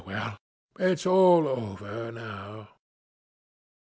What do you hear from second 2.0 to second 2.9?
now.'